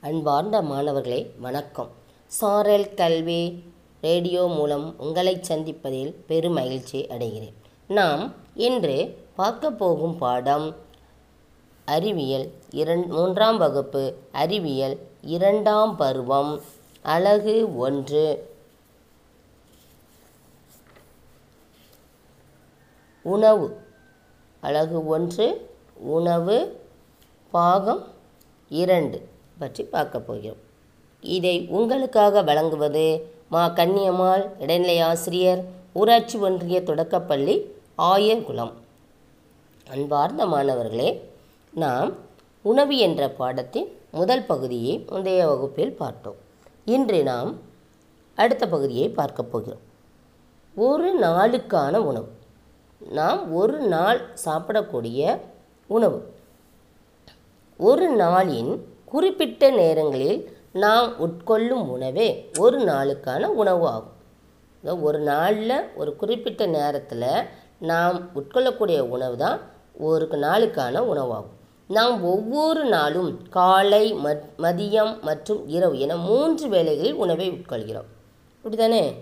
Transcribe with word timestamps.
அன்பார்ந்த 0.00 0.62
மாணவர்களே 0.62 1.34
வணக்கம். 1.38 1.90
சாரல் 2.26 2.94
கல்வி 2.94 3.62
ரேடியோ 4.00 4.46
மூலம் 4.46 4.98
உங்களை 4.98 5.40
சந்திப்பதில் 5.48 6.14
பெரும் 6.26 6.52
மகிழ்ச்சி 6.52 7.06
அடைகிறேன். 7.06 7.52
நாம் 7.88 8.34
இன்று 8.54 9.26
பார்க்க 9.36 9.70
போகும் 9.70 10.18
பாடம் 10.18 10.76
அறிவியல் 11.84 12.52
இரண் 12.70 13.04
மூன்றாம் 13.08 13.58
வகுப்பு 13.58 14.14
அறிவியல் 14.32 14.98
இரண்டாம் 15.22 15.96
பருவம் 15.96 16.60
அழகு 17.02 17.76
ஒன்று. 17.76 18.54
உணவு. 23.22 23.80
அழகு 24.60 25.06
ஒன்று 25.06 25.76
உணவு 25.94 26.86
பாகம் 27.50 28.06
இரண்டு. 28.68 29.36
பற்றி 29.58 29.84
பார்க்க 29.84 30.20
போகிறோம். 30.20 30.56
இதை 31.20 31.66
உங்களுக்காக 31.68 32.42
வழங்குவது 32.42 33.32
மா 33.48 33.68
கன்னியம்மாள் 33.68 34.44
இடைநிலை 34.58 35.00
ஆசிரியர் 35.00 35.64
ஊராட்சி 35.92 36.38
ஒன்றிய 36.38 36.82
தொடக்கப்பள்ளி 36.82 37.74
ஆயர்குளம். 37.98 38.72
அன்பார்ந்த 39.90 40.46
மாணவர்களே 40.46 41.30
நாம் 41.74 42.12
உணவு 42.62 42.96
என்ற 42.96 43.28
பாடத்தின் 43.28 44.00
முதல் 44.10 44.46
பகுதியை 44.46 45.04
முந்தைய 45.08 45.46
வகுப்பில் 45.46 45.92
பார்த்தோம். 45.92 46.34
இன்று 46.84 47.22
நாம் 47.22 47.56
அடுத்த 48.34 48.68
பகுதியை 48.68 49.08
பார்க்க 49.08 49.42
போகிறோம். 49.42 49.80
ஒரு 50.74 51.18
நாளுக்கான 51.20 51.96
உணவு. 51.96 52.28
நாம் 53.10 53.54
ஒரு 53.54 53.78
நாள் 53.78 54.20
சாப்பிடக்கூடிய 54.44 55.38
உணவு. 55.86 56.32
ஒரு 57.76 58.16
நாளின் 58.16 58.78
குறிப்பிட்ட 59.10 59.70
நேரங்களில் 59.70 60.38
நாம் 60.72 61.08
உட்கொள்ளும் 61.18 61.86
உணவே 61.94 62.50
ஒரு 62.58 62.78
நாளுக்கான 62.80 63.42
உணவு 63.60 63.86
ஆகும். 63.88 64.12
ஒரு 65.02 65.18
நாளில் 65.18 65.94
ஒரு 65.94 66.16
குறிப்பிட்ட 66.16 66.66
நேரத்தில் 66.66 67.24
நாம் 67.78 68.30
உட்கொள்ளக்கூடிய 68.34 69.00
உணவு 69.00 69.36
தான் 69.36 69.60
ஒரு 69.98 70.28
நாளுக்கான 70.32 70.98
உணவாகும். 70.98 71.56
நாம் 71.88 72.24
ஒவ்வொரு 72.24 72.84
நாளும் 72.84 73.48
காலை 73.48 74.14
மத் 74.14 74.44
மதியம் 74.58 75.20
மற்றும் 75.20 75.68
இரவு 75.68 75.98
என 75.98 76.16
மூன்று 76.16 76.68
வேளைகளில் 76.68 77.14
உணவை 77.14 77.46
உட்கொள்கிறோம். 77.50 78.10
இப்படிதானே 78.64 79.14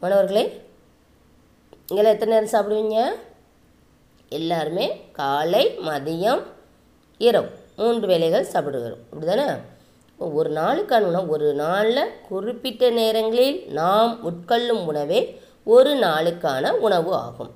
மாணவர்களே 0.00 0.44
இங்கே 1.86 2.08
எத்தனை 2.08 2.34
நேரம் 2.34 2.52
சாப்பிடுவீங்க? 2.54 3.04
எல்லாருமே 4.28 4.86
காலை 5.12 5.78
மதியம் 5.78 6.42
இரவு. 7.18 7.48
மூன்று 7.76 8.06
வேளைகள் 8.06 8.44
சாப்பிடுகிறோம். 8.44 8.98
அப்படிதானே? 9.12 9.58
ஒரு 10.18 10.50
நாளுக்கான 10.50 11.00
உணவு 11.00 11.28
ஒரு 11.28 11.54
நாளில் 11.54 12.10
குறிப்பிட்ட 12.28 12.90
நேரங்களில் 12.90 13.66
நாம் 13.68 14.18
உட்கொள்ளும் 14.22 14.86
உணவே 14.86 15.40
ஒரு 15.64 15.94
நாளுக்கான 15.94 16.70
உணவு 16.70 17.14
ஆகும். 17.14 17.50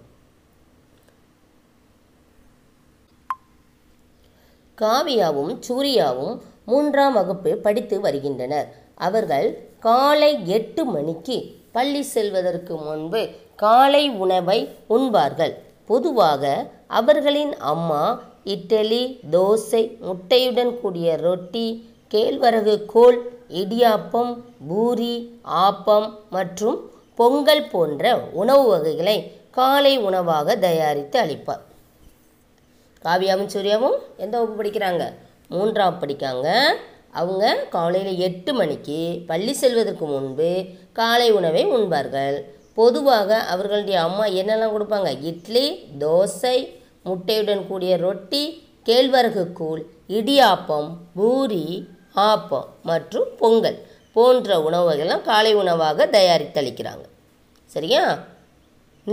காவியாவும் 4.80 5.60
சூரியாவும் 5.68 6.40
மூன்றாம் 6.66 7.12
வகுப்பு 7.12 7.56
படித்து 7.56 8.00
வருகின்றனர். 8.00 8.74
அவர்கள் 8.94 9.68
காலை 9.80 10.48
எட்டு 10.48 10.84
மணிக்கு 10.84 11.56
பள்ளி 11.72 12.02
செல்வதற்கு 12.02 12.76
முன்பு 12.76 13.28
காலை 13.56 14.10
உணவை 14.10 14.68
உண்பார்கள். 14.88 15.54
பொதுவாக 15.86 16.70
அவர்களின் 16.86 17.56
அம்மா 17.56 18.22
இட்லி 18.54 19.20
தோசை 19.32 19.82
முட்டையுடன் 20.06 20.80
கூடிய 20.80 21.16
ரொட்டி 21.16 21.66
கேழ்வரகு 22.10 22.74
கோல் 22.86 23.18
இடியாப்பம் 23.48 24.32
பூரி 24.68 25.14
ஆப்பம் 25.66 26.08
மற்றும் 26.30 26.90
பொங்கல் 27.14 27.68
போன்ற 27.68 28.20
உணவு 28.32 28.64
வகைகளை 28.68 29.16
காலை 29.50 29.98
உணவாக 29.98 30.56
தயாரித்து 30.56 31.16
அளிப்பார். 31.20 31.64
காவியாவும் 33.04 33.52
சூர்யாவும் 33.54 33.98
எந்த 34.16 34.34
வகுப்பு 34.38 34.62
படிக்கிறாங்க? 34.62 35.04
மூன்றாம் 35.48 35.98
படிக்காங்க. 36.00 36.48
அவங்க 37.10 37.44
காலையில் 37.70 38.18
எட்டு 38.18 38.52
மணிக்கு 38.54 39.22
பள்ளி 39.26 39.52
செல்வதற்கு 39.52 40.06
முன்பு 40.06 40.64
காலை 40.92 41.30
உணவை 41.32 41.62
உண்பார்கள். 41.66 42.36
பொதுவாக 42.74 43.38
அவர்களுடைய 43.38 44.00
அம்மா 44.00 44.26
என்னெல்லாம் 44.40 44.74
கொடுப்பாங்க? 44.74 45.10
இட்லி 45.22 45.66
தோசை 45.98 46.56
முட்டையுடன் 47.06 47.62
கூடிய 47.68 47.92
ரொட்டி 48.06 48.42
கேழ்வரகு 48.88 49.44
கூழ் 49.58 49.82
இடியாப்பம் 50.18 50.90
பூரி 51.18 51.64
ஆப்பம் 52.28 52.68
மற்றும் 52.90 53.28
பொங்கல் 53.40 53.78
போன்ற 54.16 54.56
உணவுகள்லாம் 54.68 55.26
காலை 55.30 55.52
உணவாக 55.62 56.06
தயாரித்தளிக்கிறாங்க. 56.16 57.04
சரியா? 57.74 58.02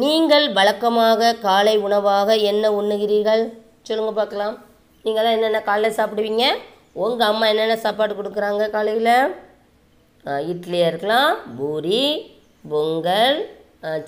நீங்கள் 0.01 0.45
வழக்கமாக 0.57 1.33
காலை 1.47 1.75
உணவாக 1.87 2.35
என்ன 2.51 2.71
உண்ணுகிறீர்கள்? 2.79 3.43
சொல்லுங்க 3.87 4.13
பார்க்கலாம். 4.21 4.55
நீங்களாம் 5.05 5.35
என்னென்ன 5.37 5.61
காலையில் 5.69 5.97
சாப்பிடுவீங்க? 5.99 6.45
உங்கள் 7.03 7.29
அம்மா 7.31 7.45
என்னென்ன 7.51 7.75
சாப்பாடு 7.85 8.13
கொடுக்குறாங்க 8.19 8.63
காலையில்? 8.75 9.13
இட்லியாக 10.51 10.91
இருக்கலாம் 10.91 11.33
பூரி 11.57 12.03
பொங்கல் 12.71 13.39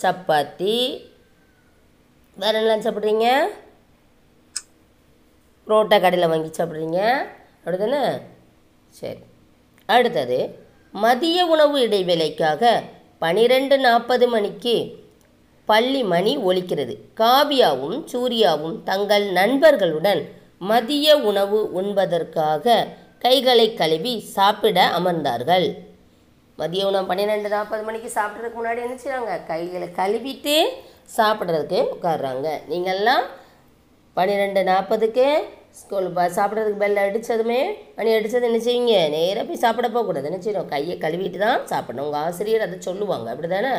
சப்பாத்தி. 0.04 0.78
வேறு 2.42 2.60
என்ன 2.62 2.82
சாப்பிட்றீங்க? 2.86 3.28
புரோட்டா 5.68 5.98
கடையில் 6.02 6.30
வாங்கி 6.30 6.50
சாப்பிட்றீங்க 6.58 7.00
அப்படி 7.58 7.78
தானே 7.78 8.02
சரி. 8.90 9.20
அடுத்தது 9.86 10.38
மதிய 10.94 11.46
உணவு 11.46 11.78
இடைவேளைக்காக 11.88 12.62
பனிரெண்டு 13.20 13.76
நாற்பது 13.78 14.26
மணிக்கு 14.28 14.76
பள்ளி 15.66 16.04
மணி 16.04 16.34
ஒலிக்கிறது. 16.38 16.94
காவியாவும் 17.20 17.98
சூர்யாவும் 18.06 18.84
தங்கள் 18.84 19.26
நண்பர்களுடன் 19.32 20.22
மதிய 20.58 21.18
உணவு 21.18 21.60
உண்பதற்காக 21.72 22.86
கைகளை 23.20 23.74
கழுவி 23.74 24.14
சாப்பிட 24.36 24.78
அமர்ந்தார்கள். 25.00 25.68
மதிய 26.58 26.88
உணவு 26.88 27.06
பன்னிரெண்டு 27.06 27.50
நாற்பது 27.50 27.84
மணிக்கு 27.84 28.10
சாப்பிட்றதுக்கு 28.20 28.60
முன்னாடி 28.60 28.84
என்ன 28.86 28.96
செய்கிறாங்க 28.96 29.34
கைகளை 29.46 29.90
கழுவிட்டு 30.00 30.56
சாப்பிட்றதுக்கு 31.18 31.80
உட்காடுறாங்க 31.96 32.48
நீங்கள்லாம் 32.70 33.26
பன்னிரெண்டு 34.18 34.62
நாற்பதுக்கு 34.64 35.26
ஸ்கூல் 35.72 36.08
ப 36.14 36.22
சாப்பிட்றதுக்கு 36.38 36.84
பெல் 36.84 37.02
அடித்ததுமே 37.02 37.60
மணி 37.96 38.14
அடித்தது 38.14 38.48
என்ன 38.50 38.60
செய்வீங்க? 38.68 38.94
நேராக 39.10 39.44
போய் 39.46 39.64
சாப்பிட 39.64 39.88
போகக்கூடாது 39.88 40.30
என்ன 40.30 40.40
செய்யணும்? 40.44 40.66
கையை 40.66 40.96
கழுவிட்டு 40.98 41.38
தான் 41.38 41.66
சாப்பிடணும். 41.66 42.06
உங்கள் 42.06 42.22
ஆசிரியர் 42.22 42.62
அதை 42.62 42.78
சொல்லுவாங்க. 42.80 43.28
அப்படி 43.30 43.48
தானே 43.48 43.74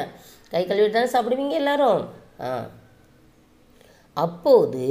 கை 0.52 0.62
கழுவிட்டு 0.64 0.98
தானே 0.98 1.10
சாப்பிடுவீங்க 1.12 1.54
எல்லாரும்? 1.54 2.02
ஆ. 2.40 2.50
அப்போது 4.16 4.84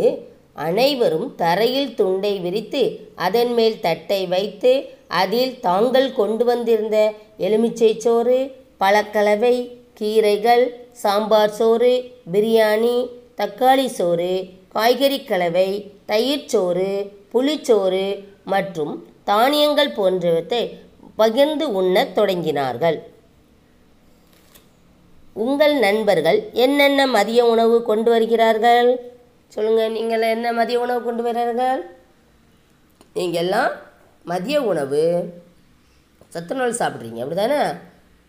அனைவரும் 0.56 1.36
தரையில் 1.36 1.96
துண்டை 1.96 2.40
விரித்து 2.40 2.84
அதன் 3.16 3.54
மேல் 3.54 3.80
தட்டை 3.80 4.22
வைத்து 4.28 4.72
அதில் 5.08 5.60
தாங்கள் 5.60 6.14
கொண்டு 6.14 6.46
வந்திருந்த 6.46 6.98
எலுமிச்சை 7.38 7.92
சோறு 7.98 8.38
பழக்கலவை 8.80 9.56
கீரைகள் 9.94 10.64
சாம்பார் 10.94 11.50
சோறு 11.50 11.94
பிரியாணி 12.32 12.98
தக்காளி 13.36 13.86
சோறு 13.86 14.34
காய்கறி 14.76 15.20
கலவை 15.24 15.70
தயிர் 16.10 16.50
சோறு 16.52 16.90
புளிச்சோறு 17.34 18.08
மற்றும் 18.54 18.94
தானியங்கள் 19.30 19.96
போன்றவற்றை 20.00 20.64
பகிர்ந்து 21.22 21.66
உண்ணத் 21.80 22.16
தொடங்கினார்கள். 22.18 22.98
உங்கள் 25.46 25.76
நண்பர்கள் 25.86 26.40
என்னென்ன 26.66 27.02
மதிய 27.18 27.42
உணவு 27.54 27.76
கொண்டு 27.90 28.10
வருகிறார்கள்? 28.14 28.90
சொல்லுங்கள் 29.56 29.96
நீங்கள் 29.98 30.24
என்ன 30.36 30.48
மதிய 30.60 30.78
உணவு 30.86 31.02
கொண்டு 31.08 31.24
வருகிறார்கள்? 31.28 31.82
நீங்கள்லாம் 33.18 33.74
மதிய 34.32 34.58
உணவு 34.72 35.04
சத்துணவு 36.34 36.74
சாப்பிட்றீங்க 36.82 37.22
அப்படி 37.24 37.40
தானே 37.42 37.60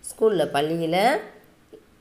ஸ்கூலில் 0.09 0.53
பள்ளியில் 0.57 1.01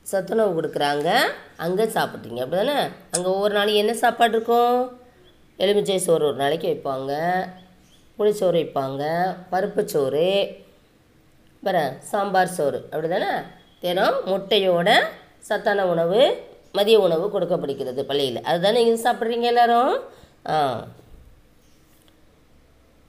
சத்துணவு 0.08 0.62
கொடுக்குறாங்க. 0.62 1.10
அங்கே 1.58 1.84
சாப்பிட்றீங்க 1.84 2.40
அப்படி 2.40 2.66
தானே 2.66 2.78
அங்கே 3.12 3.28
ஒவ்வொரு 3.28 3.54
நாளைக்கு 3.54 3.80
என்ன 3.80 3.94
சாப்பாடு 3.94 4.32
இருக்கும்? 4.32 5.00
எலுமிச்சை 5.58 5.98
சோறு 5.98 6.26
ஒரு 6.26 6.36
நாளைக்கு 6.36 6.68
வைப்பாங்க. 6.68 7.14
புளிச்சோறு 8.20 8.58
வைப்பாங்க. 8.58 9.04
பருப்பு 9.52 9.84
சோறு. 9.84 10.58
அப்புறம் 11.56 12.02
சாம்பார் 12.02 12.48
சோறு. 12.48 12.78
அப்படி 12.78 13.08
தானே 13.08 13.32
தினம் 13.80 14.16
முட்டையோட 14.26 15.00
சத்தான 15.40 15.86
உணவு 15.86 16.46
மதிய 16.72 17.00
உணவு 17.00 17.30
கொடுக்கப்படுகிறது 17.30 18.06
பள்ளியில். 18.06 18.42
அதுதானே 18.42 18.84
நீங்கள் 18.84 19.06
சாப்பிட்றீங்க 19.06 19.42
எல்லாரும்? 19.42 20.00
ஆ. 20.48 20.86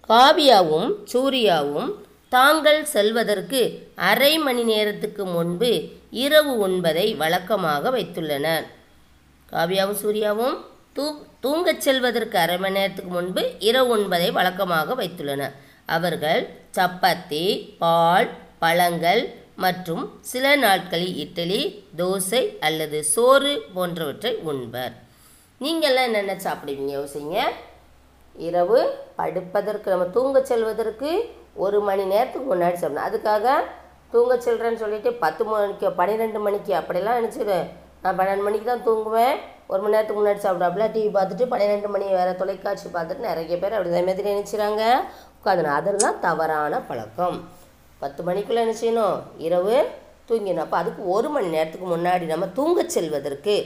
காவியாவும் 0.08 0.94
சூர்யாவும் 1.04 1.90
தாங்கள் 2.28 2.84
செல்வதற்கு 2.84 3.88
அரை 3.94 4.38
மணி 4.38 4.62
நேரத்துக்கு 4.62 5.24
முன்பு 5.24 5.88
இரவு 6.10 6.68
உண்பதை 6.68 7.16
வழக்கமாக 7.16 7.90
வைத்துள்ளனர். 7.90 8.64
காவியாவும் 9.52 10.00
சூர்யாவும் 10.02 10.64
தூ 10.92 11.26
தூங்கச் 11.42 11.80
செல்வதற்கு 11.80 12.38
அரை 12.38 12.58
மணி 12.58 12.72
நேரத்துக்கு 12.72 13.12
முன்பு 13.12 13.52
இரவு 13.58 13.96
உண்பதை 13.96 14.32
வழக்கமாக 14.32 14.94
வைத்துள்ளனர். 14.94 15.52
அவர்கள் 15.86 16.48
சப்பாத்தி 16.76 17.76
பால் 17.78 18.30
பழங்கள் 18.58 19.34
மற்றும் 19.56 20.18
சில 20.20 20.56
நாட்களில் 20.56 21.16
இட்லி 21.16 21.84
தோசை 21.96 22.58
அல்லது 22.58 23.04
சோறு 23.04 23.62
போன்றவற்றை 23.74 24.36
உண்பர். 24.36 24.92
நீங்கள்லாம் 25.60 26.08
என்னென்ன 26.08 26.34
சாப்பிடுவீங்க? 26.34 26.92
யோசிங்க. 26.98 27.42
இரவு 28.36 28.94
படுப்பதற்கு 29.16 29.90
நம்ம 29.90 30.04
தூங்க 30.04 30.44
செல்வதற்கு 30.44 31.30
ஒரு 31.54 31.80
மணி 31.80 32.04
நேரத்துக்கு 32.04 32.54
முன்னாடி 32.54 32.72
சாப்பிடணும். 32.72 33.08
அதுக்காக 33.08 33.58
தூங்க 34.12 34.34
செல்றேன்னு 34.44 34.82
சொல்லிட்டு 34.82 35.10
பத்து 35.22 35.42
மணிக்கு 35.44 35.88
பன்னிரெண்டு 36.00 36.38
மணிக்கு 36.46 36.72
அப்படிலாம் 36.80 37.18
நினச்சிடுவேன் 37.20 37.68
நான் 38.02 38.18
பன்னெண்டு 38.18 38.44
மணிக்கு 38.46 38.66
தான் 38.70 38.84
தூங்குவேன். 38.88 39.34
ஒரு 39.70 39.80
மணி 39.82 39.94
நேரத்துக்கு 39.94 40.20
முன்னாடி 40.20 40.40
சாப்பிடாப்புல 40.44 40.84
டிவி 40.94 41.10
பார்த்துட்டு 41.16 41.46
பன்னிரெண்டு 41.52 41.88
மணி 41.94 42.04
வேறு 42.18 42.32
தொலைக்காட்சி 42.40 42.86
பார்த்துட்டு 42.94 43.28
நிறைய 43.28 43.56
பேர் 43.62 43.76
அப்படி 43.76 43.90
இதே 43.92 44.02
மாதிரி 44.08 44.28
நினச்சிறாங்க. 44.34 44.82
உட்காந்து 45.38 45.72
அதெல்லாம் 45.78 46.20
தவறான 46.26 46.80
பழக்கம். 46.90 47.36
பத்து 48.02 48.22
மணிக்குள்ளே 48.28 48.62
என்ன 48.64 48.76
செய்யணும் 48.82 49.18
இரவு 49.46 49.76
தூங்கிடணும். 50.28 50.64
அப்போ 50.66 50.78
அதுக்கு 50.82 51.02
ஒரு 51.16 51.28
மணி 51.34 51.48
நேரத்துக்கு 51.56 51.88
முன்னாடி 51.96 52.24
நம்ம 52.32 52.46
தூங்கச் 52.58 52.94
செல்வதற்கு 52.96 53.56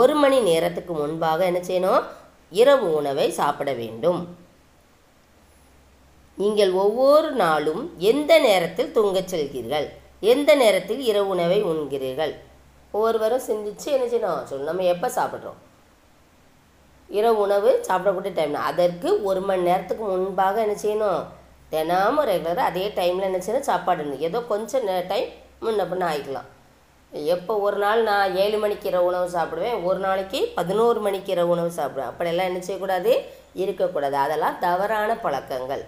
ஒரு 0.00 0.14
மணி 0.22 0.38
நேரத்துக்கு 0.40 0.92
முன்பாக 0.92 1.44
என்ன 1.50 1.60
செய்யணும்? 1.68 2.02
இரவு 2.62 2.86
உணவை 3.00 3.26
சாப்பிட 3.40 3.72
வேண்டும். 3.72 4.20
நீங்கள் 6.40 6.72
ஒவ்வொரு 6.82 7.30
நாளும் 7.42 7.82
எந்த 8.10 8.32
நேரத்தில் 8.46 8.92
தூங்கச் 8.96 9.32
செல்கிறீர்கள்? 9.32 9.86
எந்த 10.32 10.50
நேரத்தில் 10.62 11.00
இரவு 11.10 11.28
உணவை 11.34 11.58
உண்கிறீர்கள்? 11.70 12.32
ஒவ்வொருவரும் 12.94 13.46
சிந்திச்சு 13.48 13.88
என்ன 13.96 14.06
செய்யணும்? 14.12 14.46
சொல்லணும் 14.50 14.70
நம்ம 14.70 14.86
எப்போ 14.94 15.08
சாப்பிட்றோம்? 15.18 15.58
இரவு 17.18 17.38
உணவு 17.46 17.70
சாப்பிடக்கூடிய 17.88 18.32
டைம் 18.38 18.56
அதற்கு 18.70 19.10
ஒரு 19.28 19.40
மணி 19.48 19.62
நேரத்துக்கு 19.68 20.04
முன்பாக 20.04 20.60
என்ன 20.66 20.76
செய்யணும்? 20.84 21.22
தினமும் 21.74 22.26
ரெகுலராக 22.30 22.68
அதே 22.70 22.86
டைமில் 22.98 23.28
என்ன 23.28 23.40
செய்யணும்? 23.46 23.68
சாப்பாடு 23.70 24.24
ஏதோ 24.28 24.40
கொஞ்சம் 24.52 24.88
டைம் 25.12 25.28
முன்ன 25.66 25.84
பின்ன 25.90 26.04
ஆகிக்கலாம் 26.12 26.48
எப்போ 27.34 27.52
ஒரு 27.66 27.78
நாள் 27.82 28.00
நான் 28.08 28.34
ஏழு 28.42 28.56
மணிக்கு 28.62 28.86
இரவு 28.90 29.06
உணவு 29.10 29.28
சாப்பிடுவேன் 29.36 29.78
ஒரு 29.88 30.00
நாளைக்கு 30.04 30.40
பதினோரு 30.58 31.00
மணிக்கு 31.06 31.30
இரவு 31.34 31.50
உணவு 31.54 31.70
சாப்பிடுவேன். 31.78 32.10
அப்படியெல்லாம் 32.10 32.48
என்ன 32.50 32.60
செய்யக்கூடாது? 32.66 33.12
இருக்கக்கூடாது. 33.62 34.16
அதெல்லாம் 34.24 34.58
தவறான 34.64 35.16
பழக்கங்கள். 35.24 35.82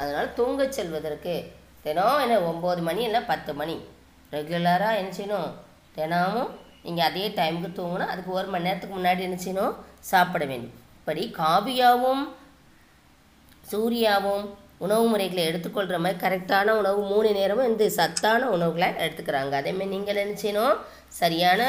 அதனால் 0.00 0.34
தூங்கச் 0.38 0.76
செல்வதற்கு 0.78 1.34
தினம் 1.86 2.20
என்ன 2.24 2.38
ஒம்பது 2.50 2.82
மணி 2.88 3.02
இல்லை 3.08 3.20
பத்து 3.30 3.52
மணி. 3.60 3.76
ரெகுலராக 4.34 4.98
என்ன 5.00 5.10
செய்யணும் 5.18 5.50
தினமும் 5.96 6.52
நீங்கள் 6.84 7.08
அதே 7.08 7.24
டைமுக்கு 7.38 7.70
தூங்கணும். 7.78 8.12
அதுக்கு 8.12 8.30
ஒரு 8.38 8.48
மணி 8.52 8.66
நேரத்துக்கு 8.68 8.96
முன்னாடி 8.98 9.22
என்ன 9.28 9.38
செய்யணும் 9.44 9.74
சாப்பிட 10.10 10.44
வேண்டும். 10.52 10.74
இப்படி 11.00 11.22
காவியாவும் 11.40 12.24
சூர்யாவும் 13.70 14.44
உணவு 14.84 15.04
முறைகளை 15.10 15.42
எடுத்துக்கொள்கிற 15.48 15.98
மாதிரி 16.04 16.18
கரெக்டான 16.22 16.70
உணவு 16.78 17.00
மூணு 17.10 17.28
நேரமும் 17.36 17.68
இந்த 17.70 17.84
சத்தான 17.98 18.48
உணவுகளை 18.54 18.88
எடுத்துக்கிறாங்க. 19.04 19.52
அதேமாதிரி 19.60 19.92
நீங்கள் 19.94 20.20
என்ன 20.22 20.34
செய்யணும் 20.42 20.80
சரியான 21.20 21.62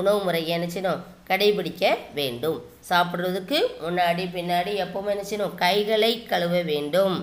உணவு 0.00 0.18
முறையை 0.26 0.52
என்ன 0.56 0.66
செய்யணும் 0.74 1.02
கடைபிடிக்க 1.30 1.84
வேண்டும். 2.18 2.58
சாப்பிட்றதுக்கு 2.90 3.58
முன்னாடி 3.84 4.24
பின்னாடி 4.36 4.72
எப்போவுமே 4.84 5.12
என்ன 5.16 5.24
செய்யணும் 5.30 5.58
கைகளை 5.64 6.12
கழுவ 6.32 6.62
வேண்டும். 6.72 7.16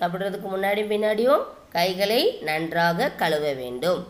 சாப்பிட்றதுக்கு 0.00 0.48
முன்னாடி 0.54 0.82
பின்னாடியும் 0.92 1.44
கைகளை 1.76 2.22
நன்றாக 2.48 3.10
கழுவ 3.10 3.52
வேண்டும். 3.52 4.00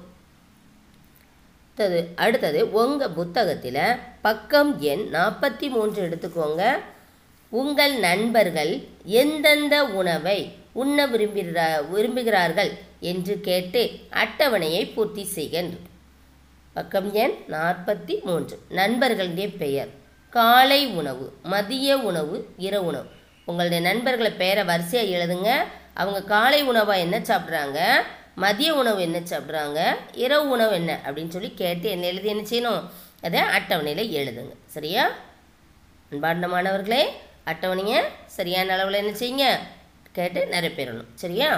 அடுத்தது 1.75 2.09
அடுத்தது 2.25 2.61
உங்கள் 2.73 3.15
புத்தகத்தில் 3.19 3.83
பக்கம் 4.21 4.81
எண் 4.81 5.05
நாற்பத்தி 5.13 5.69
மூன்று 5.75 6.01
எடுத்துக்கோங்க. 6.09 6.63
உங்கள் 7.49 7.95
நண்பர்கள் 8.07 8.73
எந்தெந்த 9.05 9.85
உணவை 10.01 10.39
உண்ண 10.73 11.07
விரும்புகிறா 11.07 11.69
விரும்புகிறார்கள் 11.93 12.71
என்று 13.01 13.41
கேட்டு 13.41 13.83
அட்டவணையை 14.23 14.83
பூர்த்தி 14.95 15.25
செய்கின்ற 15.37 15.77
பக்கம் 16.75 17.09
எண் 17.23 17.37
நாற்பத்தி 17.49 18.17
மூன்று. 18.23 18.59
நண்பர்களுடைய 18.69 19.49
பெயர் 19.63 19.91
காலை 20.31 20.81
உணவு 20.87 21.27
மதிய 21.43 21.97
உணவு 22.11 22.37
இரவு 22.69 22.87
உணவு. 22.91 23.09
உங்களுடைய 23.45 23.83
நண்பர்களை 23.89 24.33
பெயரை 24.43 24.65
வரிசையாக 24.65 25.13
எழுதுங்க. 25.17 25.51
அவங்க 26.01 26.21
காலை 26.23 26.63
உணவாக 26.63 26.99
என்ன 26.99 27.19
சாப்பிட்றாங்க? 27.19 27.79
மதிய 28.35 28.75
உணவு 28.75 29.01
என்ன 29.01 29.19
சாப்பிட்றாங்க? 29.19 29.81
இரவு 30.15 30.49
உணவு 30.49 30.75
என்ன? 30.75 31.01
அப்படின்னு 31.05 31.29
சொல்லி 31.29 31.55
கேட்டு 31.55 31.91
என்ன 31.91 32.07
எழுதி 32.07 32.29
என்ன 32.29 32.45
செய்யணும்? 32.49 32.85
அதை 33.23 33.41
அட்டவணையில் 33.41 34.13
எழுதுங்க. 34.21 34.55
சரியா? 34.67 35.05
அன்பாண்ட 36.13 36.49
மாணவர்களே 36.49 37.03
அட்டவணையை 37.47 38.03
சரியான 38.27 38.73
அளவில் 38.73 39.01
என்ன 39.03 39.13
செய்யுங்க? 39.19 39.59
கேட்டு 40.13 40.49
நிரப்பிடணும் 40.51 41.11
சரியா? 41.15 41.51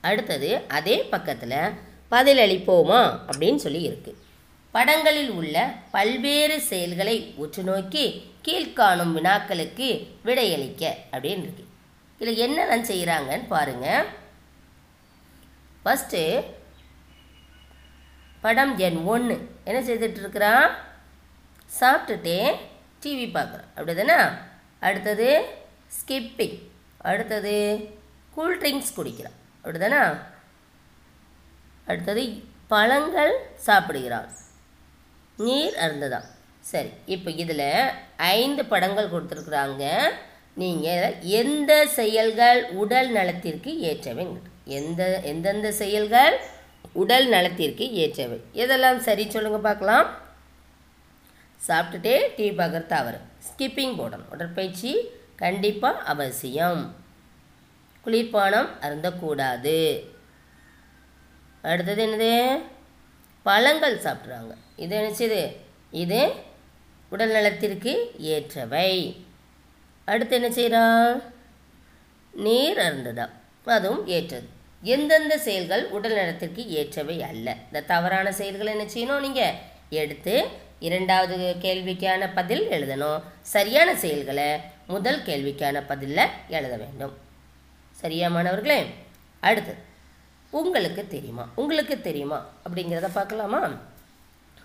அடுத்தது 0.00 0.50
அதே 0.68 0.96
பக்கத்தில் 1.02 1.58
பதிலளிப்போமா 2.10 3.00
அப்படின்னு 3.30 3.56
சொல்லி 3.56 3.82
இருக்குது 3.88 4.20
படங்களில் 4.72 5.30
உள்ள 5.30 5.56
பல்வேறு 5.90 6.60
செயல்களை 6.60 7.32
உற்று 7.36 7.62
நோக்கி 7.62 8.04
கீழ்காணும் 8.44 9.14
வினாக்களுக்கு 9.16 9.88
விடையளிக்க 10.24 10.84
அப்படின்னு 11.12 11.46
இருக்கு. 11.46 11.65
இதில் 12.20 12.40
என்னென்ன 12.40 12.76
செய்கிறாங்கன்னு 12.84 13.46
பாருங்கள் 13.48 14.06
ஃபஸ்ட்டு 15.84 16.20
படம் 18.42 18.72
எண் 18.78 19.00
ஒன்று 19.04 19.34
என்ன 19.64 19.78
செய்துட்டு 19.80 20.20
இருக்கிறான் 20.20 20.66
சாப்பிட்டுட்டே 21.70 22.38
டிவி 23.02 23.26
பார்க்குறான் 23.28 23.70
அப்படி 23.74 23.94
தானே 23.94 24.18
அடுத்தது 24.82 25.28
ஸ்கிப்பிங் 25.98 26.56
அடுத்தது 27.00 27.54
கூல் 28.36 28.58
ட்ரிங்க்ஸ் 28.58 28.96
குடிக்கிறான் 28.96 29.38
அப்படி 29.58 29.78
தானே 29.78 30.00
அடுத்தது 31.86 32.22
பழங்கள் 32.66 33.34
சாப்பிடுகிறான் 33.56 34.30
நீர் 35.38 35.76
அருந்துதான் 35.76 36.26
சரி 36.64 36.90
இப்போ 37.06 37.30
இதில் 37.36 37.66
ஐந்து 38.16 38.62
படங்கள் 38.64 39.12
கொடுத்துருக்குறாங்க. 39.12 39.84
நீங்கள் 40.60 41.14
எந்த 41.40 41.72
செயல்கள் 41.86 42.60
உடல் 42.82 43.10
நலத்திற்கு 43.16 43.70
ஏற்றவை 43.88 44.26
எந்த 44.78 45.02
எந்தெந்த 45.30 45.68
செயல்கள் 45.80 46.36
உடல் 47.02 47.26
நலத்திற்கு 47.28 47.84
ஏற்றவை 48.02 48.38
எதெல்லாம் 48.62 49.00
சரி 49.06 49.24
சொல்லுங்கள் 49.30 49.66
பார்க்கலாம். 49.66 50.08
சாப்பிட்டுட்டே 51.66 52.14
டிவி 52.36 52.52
பார்க்குறது 52.60 52.92
தவறு 52.94 53.18
ஸ்கிப்பிங் 53.48 53.94
போடணும் 53.98 54.30
உடற்பயிற்சி 54.34 54.92
கண்டிப்பாக 55.42 56.04
அவசியம். 56.12 56.82
குளிர்பானம் 58.06 58.70
அருந்தக்கூடாது. 58.86 59.78
அடுத்தது 61.62 62.02
என்னது? 62.06 62.32
பழங்கள் 63.42 64.02
சாப்பிட்றாங்க. 64.06 64.52
இது 64.76 64.92
என்னச்சது 65.00 65.42
இது 66.02 66.20
உடல் 67.12 67.34
நலத்திற்கு 67.36 67.94
ஏற்றவை. 68.34 68.90
அடுத்து 70.06 70.34
என்ன 70.34 70.50
செய்கிறான் 70.50 71.22
நீர் 72.32 72.78
அருந்ததா. 72.78 73.28
அதுவும் 73.64 74.06
ஏற்றது. 74.06 74.48
எந்தெந்த 74.82 75.38
செயல்கள் 75.38 75.88
உடல் 75.88 76.14
நலத்திற்கு 76.14 76.62
ஏற்றவை 76.62 77.18
அல்ல? 77.20 77.56
இந்த 77.66 77.80
தவறான 77.80 78.32
செயல்களை 78.32 78.72
என்ன 78.76 78.86
செய்யணும் 78.92 79.20
நீங்கள் 79.20 79.54
எடுத்து 79.90 80.46
இரண்டாவது 80.80 81.36
கேள்விக்கான 81.62 82.28
பதில் 82.34 82.64
எழுதணும். 82.70 83.22
சரியான 83.42 83.96
செயல்களை 83.96 84.60
முதல் 84.86 85.22
கேள்விக்கான 85.22 85.82
பதிலில் 85.86 86.30
எழுத 86.48 86.76
வேண்டும். 86.76 87.14
சரியா 87.90 88.28
மாணவர்களே? 88.28 88.86
அடுத்தது 89.40 89.78
உங்களுக்கு 90.50 91.08
தெரியுமா? 91.08 91.48
உங்களுக்கு 91.54 92.00
தெரியுமா? 92.00 92.38
அப்படிங்கிறத 92.66 93.08
பார்க்கலாமா? 93.12 93.70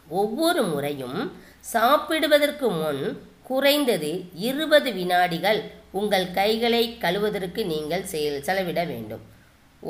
ஒவ்வொரு 0.08 0.64
முறையும் 0.64 1.20
சாப்பிடுவதற்கு 1.60 2.70
முன் 2.70 3.30
குறைந்தது 3.52 4.12
இருபது 4.50 4.90
வினாடிகள் 5.00 5.62
உங்கள் 6.00 6.28
கைகளை 6.40 6.84
கழுவதற்கு 7.04 7.62
நீங்கள் 7.74 8.10
செயல் 8.14 8.44
செலவிட 8.48 8.82
வேண்டும். 8.92 9.24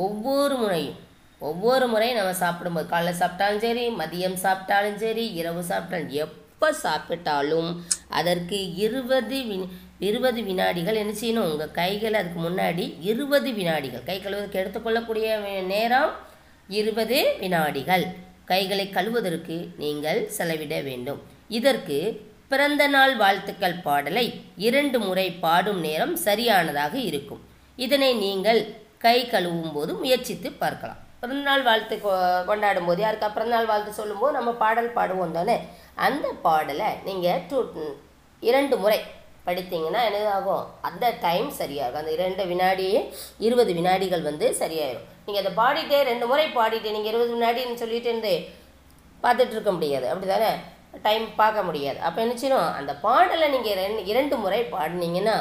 ஒவ்வொரு 0.05 0.55
முறையும் 0.63 0.99
ஒவ்வொரு 1.49 1.85
முறையும் 1.91 2.17
நம்ம 2.19 2.33
சாப்பிடும்போது 2.41 2.87
காலைல 2.91 3.11
சாப்பிட்டாலும் 3.21 3.63
சரி 3.65 3.83
மதியம் 4.01 4.35
சாப்பிட்டாலும் 4.43 4.99
சரி 5.03 5.23
இரவு 5.39 5.61
சாப்பிட்டாலும் 5.69 6.17
எப்போ 6.25 6.67
சாப்பிட்டாலும் 6.83 7.69
அதற்கு 8.19 8.57
இருபது 8.85 9.37
வி 9.49 9.57
இருபது 10.07 10.39
வினாடிகள் 10.49 10.99
என்ன 11.01 11.13
செய்யணும்? 11.21 11.49
உங்கள் 11.51 11.75
கைகள் 11.79 12.17
அதுக்கு 12.19 12.39
முன்னாடி 12.45 12.85
இருபது 13.11 13.49
வினாடிகள். 13.57 14.03
கை 14.09 14.17
கழுவதற்கு 14.19 14.61
எடுத்துக்கொள்ளக்கூடிய 14.61 15.27
நேரம் 15.73 16.11
இருபது 16.79 17.19
வினாடிகள். 17.41 18.05
கைகளை 18.51 18.85
கழுவுவதற்கு 18.97 19.57
நீங்கள் 19.83 20.21
செலவிட 20.37 20.75
வேண்டும். 20.87 21.19
இதற்கு 21.59 21.99
பிறந்த 22.51 22.87
நாள் 22.87 23.15
வாழ்த்துக்கள் 23.15 23.81
பாடலை 23.83 24.23
இரண்டு 24.57 24.99
முறை 24.99 25.31
பாடும் 25.31 25.79
நேரம் 25.79 26.15
சரியானதாக 26.15 26.97
இருக்கும். 26.97 27.41
இதனை 27.75 28.13
நீங்கள் 28.13 28.59
கை 28.97 29.17
கழுவும் 29.25 29.73
போது 29.73 29.93
முயற்சித்து 29.93 30.51
பார்க்கலாம். 30.51 30.99
பிறந்தநாள் 31.19 31.63
வாழ்த்து 31.63 31.95
கொ- 31.95 32.45
கொண்டாடும் 32.45 32.85
போது 32.85 33.03
யாருக்கா 33.03 33.29
பிறந்தநாள் 33.33 33.65
வாழ்த்து 33.65 33.93
சொல்லும்போது 33.93 34.33
நம்ம 34.33 34.51
பாடல் 34.53 34.93
பாடுவோம் 34.93 35.31
தானே? 35.31 35.57
அந்த 35.95 36.27
பாடலை 36.41 36.85
நீங்கள் 37.05 37.41
டூ 37.49 37.59
இரண்டு 38.39 38.77
முறை 38.77 38.99
படித்தீங்கன்னா 39.45 40.01
என்னதாகும்? 40.09 40.65
அந்த 40.81 41.13
டைம் 41.21 41.49
சரியாக 41.51 41.99
இருக்கும் 41.99 42.05
அந்த 42.05 42.11
இரண்டு 42.11 42.45
வினாடியே 42.45 42.99
இருபது 43.39 43.73
வினாடிகள் 43.73 44.21
வந்து 44.21 44.55
சரியாயிடும் 44.59 45.07
நீங்கள் 45.25 45.45
அதை 45.45 45.51
பாடிட்டே 45.57 46.03
ரெண்டு 46.03 46.27
முறை 46.27 46.45
பாடிட்டு 46.47 46.91
நீங்கள் 46.91 47.13
இருபது 47.13 47.33
வினாடின்னு 47.35 47.73
சொல்லிட்டு 47.73 48.09
இருந்து 48.09 48.33
பார்த்துட்ருக்க 49.23 49.71
முடியாது. 49.71 50.09
அப்படி 50.09 50.27
தானே 50.31 50.51
டைம் 51.05 51.25
பார்க்க 51.35 51.67
முடியாது. 51.69 51.99
அப்போ 52.07 52.19
என்ன 52.25 52.33
செய்யணும்? 52.41 52.73
அந்த 52.79 52.91
பாடலை 53.05 53.47
நீங்கள் 53.49 53.79
ரெண்டு 53.83 54.01
இரண்டு 54.11 54.35
முறை 54.43 54.59
பாடினீங்கன்னா 54.75 55.35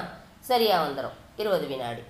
சரியாக 0.50 0.84
வந்துடும் 0.86 1.16
இருபது 1.36 1.66
வினாடி. 1.66 2.02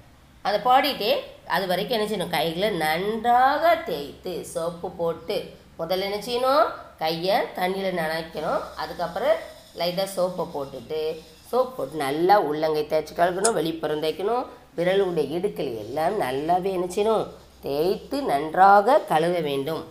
அதை 0.43 0.59
பாடிட்டே 0.67 1.13
அது 1.55 1.65
வரைக்கும் 1.71 1.97
என்ன 1.99 2.09
செய்யணும்? 2.11 2.35
கைகளை 2.37 2.71
நன்றாக 2.85 3.73
தேய்த்து 3.89 4.33
சோப்பு 4.55 4.91
போட்டு 5.01 5.37
முதல்ல 5.81 6.07
என்ன 6.09 6.21
செய்யணும்? 6.29 6.67
கையை 7.03 7.37
தண்ணியில் 7.59 7.99
நனைக்கணும். 8.03 8.63
அதுக்கப்புறம் 8.83 9.37
லைட்டாக 9.81 10.09
சோப்பை 10.17 10.47
போட்டுட்டு 10.55 11.03
சோப் 11.51 11.75
போட்டு 11.77 11.97
நல்லா 12.05 12.35
உள்ளங்கை 12.49 12.83
தேய்ச்சி 12.91 13.15
கழுகணும் 13.17 13.59
வெளிப்புறம் 13.59 14.03
தேய்க்கணும். 14.05 14.45
விரலுடைய 14.79 15.27
இடுக்கள் 15.37 15.73
எல்லாம் 15.85 16.17
நல்லாவே 16.25 16.71
என்ன 16.77 16.89
செய்யணும்? 16.97 17.27
தேய்த்து 17.65 18.19
நன்றாக 18.23 18.99
கழுவ 19.13 19.41
வேண்டும். 19.49 19.83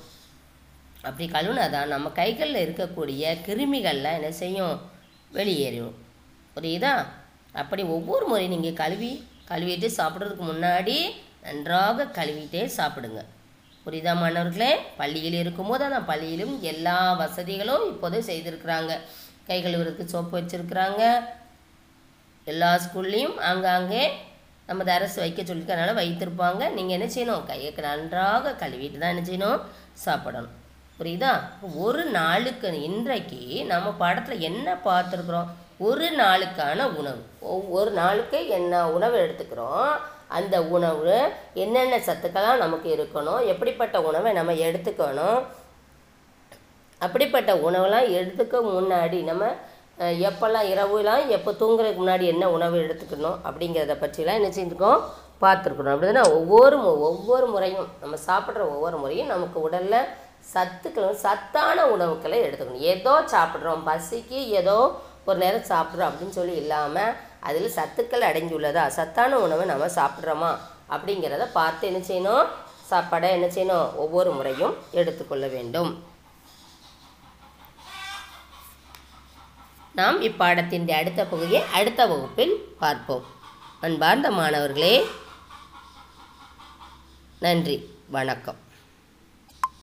அப்படி 1.02 1.26
கழுவுனாதான் 1.32 1.92
நம்ம 1.94 2.10
கைகளில் 2.10 2.64
இருக்கக்கூடிய 2.66 3.24
கிருமிகள்லாம் 3.46 4.18
என்ன 4.20 4.32
செய்யும்? 4.32 4.78
வெளியேறும் 5.32 5.96
புரியுதா? 6.56 6.94
அப்படி 7.54 7.84
ஒவ்வொரு 7.84 8.26
முறையும் 8.26 8.54
நீங்கள் 8.54 8.80
கழுவி 8.82 9.12
கழுவிட்டு 9.52 9.88
சாப்பிட்றதுக்கு 9.98 10.46
முன்னாடி 10.52 10.98
நன்றாக 11.42 12.08
கழுவிட்டே 12.18 12.64
சாப்பிடுங்க. 12.78 13.22
புரியுதா 13.86 14.14
மாணவர்களே? 14.16 14.72
பள்ளியில் 14.98 15.34
இருக்கும்போது 15.34 15.84
அந்த 15.84 16.00
பள்ளியிலும் 16.00 16.62
எல்லா 16.62 17.14
வசதிகளும் 17.14 17.86
இப்போது 17.94 18.20
செய்திருக்கிறாங்க. 18.22 18.94
கை 19.48 19.60
கழுவுறதுக்கு 19.64 20.06
சோப்பு 20.06 20.34
வச்சுருக்குறாங்க. 20.40 21.04
எல்லா 22.46 22.80
ஸ்கூல்லையும் 22.86 23.38
அங்கங்கே 23.52 24.04
நமது 24.68 24.92
அரசு 24.92 25.20
வைக்க 25.20 25.42
சொல்லிக்கிறனால 25.42 25.94
வைத்திருப்பாங்க. 26.02 26.72
நீங்கள் 26.72 26.98
என்ன 27.00 27.08
செய்யணும்? 27.16 27.46
கையை 27.46 27.74
நன்றாக 27.78 28.52
கழுவிட்டு 28.52 28.98
தான் 28.98 29.16
என்ன 29.16 29.24
செய்யணும்? 29.30 29.62
சாப்பிடணும். 29.94 30.58
புரியுதா? 31.00 31.40
ஒரு 31.76 32.06
நாளுக்கு 32.06 32.82
இன்றைக்கு 32.82 33.66
நம்ம 33.66 33.92
படத்தில் 33.92 34.40
என்ன 34.40 34.80
பார்த்துருக்குறோம்? 34.86 35.48
ஒரு 35.80 36.06
நாளுக்கான 36.06 36.86
உணவு. 36.96 37.24
ஒவ்வொரு 37.40 37.92
நாளுக்கு 37.92 38.48
என்ன 38.48 38.90
உணவு 38.90 39.18
எடுத்துக்கிறோம்? 39.18 39.88
அந்த 40.28 40.64
உணவு 40.64 41.30
என்னென்ன 41.54 41.98
சத்துக்கள்லாம் 41.98 42.58
நமக்கு 42.58 43.10
இருக்கணும்? 43.10 43.46
எப்படிப்பட்ட 43.46 44.02
உணவை 44.02 44.34
நம்ம 44.34 44.54
எடுத்துக்கணும்? 44.54 45.44
அப்படிப்பட்ட 46.98 47.56
உணவெல்லாம் 47.56 48.12
எடுத்துக்க 48.12 48.56
முன்னாடி 48.64 49.24
நம்ம 49.24 49.46
எப்போல்லாம் 50.00 50.68
இரவுலாம் 50.68 51.28
எப்போ 51.28 51.52
தூங்குறதுக்கு 51.52 52.02
முன்னாடி 52.02 52.22
என்ன 52.22 52.50
உணவு 52.50 52.78
எடுத்துக்கணும்? 52.78 53.38
அப்படிங்கிறத 53.46 53.94
பற்றிலாம் 53.94 54.42
என்ன 54.42 54.48
செஞ்சுருக்கோம்? 54.48 55.02
பார்த்துருக்கணும் 55.42 56.00
அப்படின்னா 56.00 56.32
ஒவ்வொரு 56.32 56.78
மு- 56.78 56.98
ஒவ்வொரு 56.98 57.48
முறையும் 57.48 57.88
நம்ம 58.00 58.18
சாப்பிட்ற 58.28 58.60
ஒவ்வொரு 58.60 58.98
முறையும் 58.98 59.28
நமக்கு 59.28 59.62
உடலில் 59.62 60.06
சத்துக்களும் 60.54 61.22
சத்தான 61.26 61.86
உணவுக்களை 61.86 62.38
எடுத்துக்கணும். 62.46 62.86
ஏதோ 62.94 63.22
சாப்பிட்றோம் 63.22 63.84
பசிக்கு 63.90 64.40
ஏதோ 64.60 65.02
ஒரு 65.26 65.38
நேரம் 65.38 65.70
சாப்பிட்றோம் 65.72 66.10
அப்படின்னு 66.10 66.30
சொல்லி 66.30 66.56
இல்லாமல் 66.56 67.16
அதில் 67.40 67.76
சத்துக்கள் 67.76 68.28
அடங்கியுள்ளதா? 68.30 68.88
சத்தான 68.88 69.40
உணவை 69.40 69.66
நம்ம 69.66 69.86
சாப்பிட்றோமா? 69.86 70.52
அப்படிங்கிறத 70.90 71.48
பார்த்து 71.52 71.88
என்ன 71.88 72.00
செய்யணும்? 72.08 72.48
சாப்பாடை 72.92 73.30
என்ன 73.38 73.48
செய்யணும்? 73.48 73.96
ஒவ்வொரு 73.96 74.32
முறையும் 74.32 74.78
எடுத்துக்கொள்ள 74.92 75.48
வேண்டும். 75.48 75.92
நாம் 79.94 80.22
இப்பாடத்தின் 80.22 80.92
அடுத்த 80.92 81.26
பகுதியை 81.26 81.62
அடுத்த 81.74 82.06
வகுப்பில் 82.06 82.56
பார்ப்போம். 82.80 83.26
அன்பார்ந்த 83.82 84.32
மாணவர்களே 84.32 85.08
நன்றி. 87.40 87.78
வணக்கம். 88.10 88.60